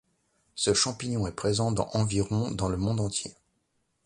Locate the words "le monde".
2.69-2.99